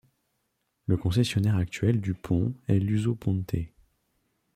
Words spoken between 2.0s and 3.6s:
du pont est Lusoponte.